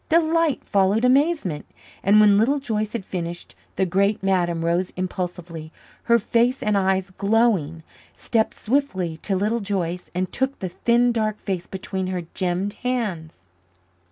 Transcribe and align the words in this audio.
Delight 0.09 0.63
followed 0.65 1.05
amazement, 1.05 1.67
and 2.01 2.19
when 2.19 2.39
Little 2.39 2.57
Joyce 2.57 2.93
had 2.93 3.05
finished, 3.05 3.53
the 3.75 3.85
great 3.85 4.23
Madame 4.23 4.65
rose 4.65 4.89
impulsively, 4.95 5.71
her 6.05 6.17
face 6.17 6.63
and 6.63 6.75
eyes 6.75 7.11
glowing, 7.11 7.83
stepped 8.15 8.55
swiftly 8.55 9.17
to 9.17 9.35
Little 9.35 9.59
Joyce 9.59 10.09
and 10.15 10.31
took 10.33 10.57
the 10.57 10.69
thin 10.69 11.11
dark 11.11 11.37
face 11.37 11.67
between 11.67 12.07
her 12.07 12.23
gemmed 12.33 12.73
hands. 12.81 13.41